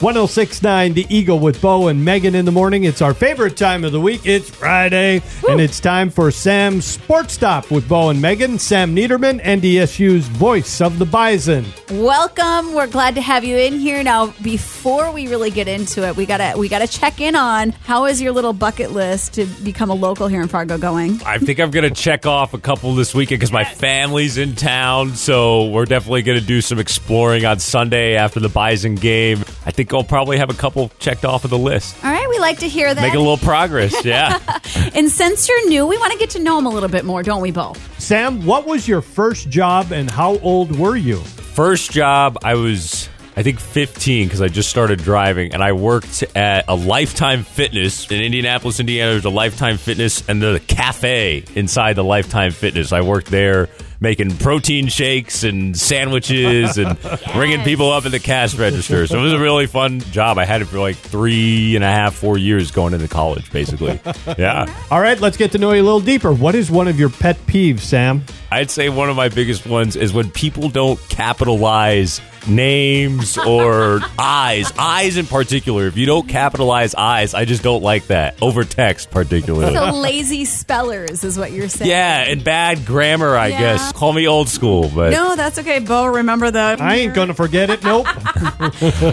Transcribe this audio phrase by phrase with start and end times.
[0.00, 2.84] 1069 The Eagle with Bo and Megan in the morning.
[2.84, 4.22] It's our favorite time of the week.
[4.24, 8.58] It's Friday, and it's time for Sam's Sports Stop with Bo and Megan.
[8.58, 11.66] Sam Neidermann, NDSU's voice of the Bison.
[11.90, 12.72] Welcome.
[12.72, 14.02] We're glad to have you in here.
[14.02, 18.06] Now, before we really get into it, we gotta we gotta check in on how
[18.06, 21.20] is your little bucket list to become a local here in Fargo going?
[21.26, 24.54] I think I'm going to check off a couple this weekend because my family's in
[24.54, 25.14] town.
[25.14, 29.44] So we're definitely going to do some exploring on Sunday after the Bison game.
[29.70, 31.94] I think I'll probably have a couple checked off of the list.
[32.04, 33.00] All right, we like to hear that.
[33.00, 34.04] Make a little progress.
[34.04, 34.40] Yeah.
[34.96, 37.22] and since you're new, we want to get to know him a little bit more,
[37.22, 37.74] don't we, Bo?
[37.96, 41.18] Sam, what was your first job and how old were you?
[41.18, 43.08] First job, I was.
[43.40, 48.10] I think 15 because I just started driving and I worked at a Lifetime Fitness
[48.10, 49.12] in Indianapolis, Indiana.
[49.12, 52.92] There's a Lifetime Fitness and the cafe inside the Lifetime Fitness.
[52.92, 56.98] I worked there making protein shakes and sandwiches and
[57.34, 59.06] ringing people up at the cash register.
[59.06, 60.36] So it was a really fun job.
[60.36, 64.00] I had it for like three and a half, four years going into college, basically.
[64.38, 64.72] Yeah.
[64.90, 66.32] All right, let's get to know you a little deeper.
[66.32, 68.24] What is one of your pet peeves, Sam?
[68.50, 74.72] I'd say one of my biggest ones is when people don't capitalize names or eyes.
[74.78, 75.86] Eyes in particular.
[75.86, 78.40] If you don't capitalize eyes, I just don't like that.
[78.42, 79.74] Over text, particularly.
[79.74, 81.90] So lazy spellers is what you're saying.
[81.90, 83.60] Yeah, and bad grammar, I Yeah.
[83.60, 83.92] guess.
[83.92, 86.06] Call me old school, but No, that's okay, Bo.
[86.06, 86.80] Remember that.
[86.80, 87.82] I ain't going to forget it.
[87.82, 88.06] Nope.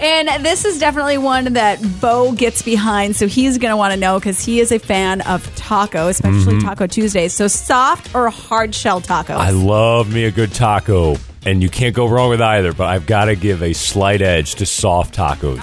[0.00, 4.00] And this is definitely one that Bo gets behind, so he's going to want to
[4.00, 6.66] know because he is a fan of taco, especially mm-hmm.
[6.66, 7.32] Taco Tuesdays.
[7.32, 9.36] So soft or hard shell tacos?
[9.36, 11.16] I love me a good taco.
[11.46, 14.56] And you can't go wrong with either, but I've got to give a slight edge
[14.56, 15.62] to soft tacos.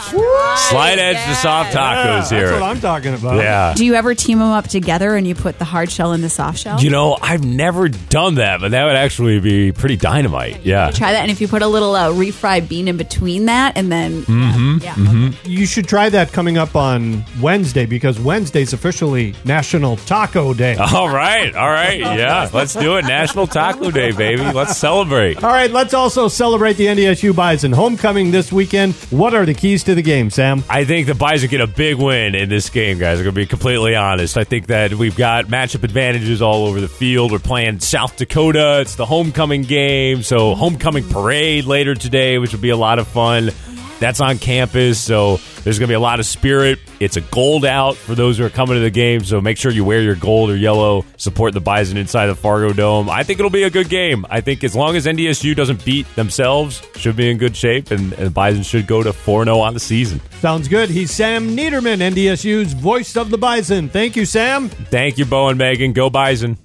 [0.70, 2.48] Slight edge to soft tacos here.
[2.50, 3.36] That's what I'm talking about.
[3.36, 3.74] yeah.
[3.76, 6.30] Do you ever team them up together and you put the hard shell in the
[6.30, 6.82] soft shell?
[6.82, 10.66] You know, I've never done that, but that would actually be pretty dynamite.
[10.66, 10.90] Yeah.
[10.90, 13.92] Try that, and if you put a little uh, refried bean in between that, and
[13.92, 14.78] then Mm-hmm.
[14.82, 20.76] yeah, You should try that coming up on Wednesday because Wednesday's officially National Taco Day.
[20.76, 21.56] All right.
[21.56, 22.00] All right.
[22.00, 22.50] Yeah.
[22.54, 23.04] Let's do it.
[23.06, 24.44] National Taco Day, baby.
[24.52, 25.44] Let's celebrate.
[25.44, 28.94] All right, let's also celebrate the NDSU Bison homecoming this weekend.
[29.10, 30.64] What are the keys to the game, Sam?
[30.70, 33.20] I think the Bison get a big win in this game, guys.
[33.20, 34.38] I'm going to be completely honest.
[34.38, 37.32] I think that we've got matchup advantages all over the field.
[37.32, 38.82] We're playing South Dakota.
[38.82, 40.24] It's the homecoming game.
[40.24, 43.52] So, homecoming parade later today, which will be a lot of fun.
[44.00, 45.00] That's on campus.
[45.00, 46.80] So, there's going to be a lot of spirit.
[47.02, 49.26] It's a gold out for those who are coming to the game.
[49.26, 51.04] So, make sure you wear your gold or yellow.
[51.18, 53.10] Support the Bison inside the Fargo Dome.
[53.10, 54.26] I think it'll be a good game.
[54.30, 57.92] I think as long as NDSU doesn't beat themselves, should be in good shape.
[57.92, 60.22] And, and Bison should go to 4 0 on the season.
[60.40, 60.90] Sounds good.
[60.90, 63.90] He's Sam Neidermann, NDSU's voice of the Bison.
[63.90, 64.70] Thank you, Sam.
[64.70, 65.92] Thank you, Bo and Megan.
[65.92, 66.58] Go Bison.